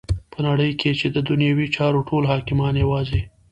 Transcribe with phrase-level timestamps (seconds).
[0.33, 3.21] په نړی کی چی ددنیوی چارو ټول حاکمان یواځی